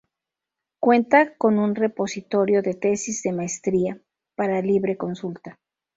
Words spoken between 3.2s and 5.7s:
de Maestría, para libre consulta.